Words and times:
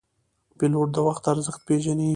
پیلوټ 0.57 0.87
د 0.93 0.97
وخت 1.07 1.23
ارزښت 1.33 1.61
پېژني. 1.67 2.09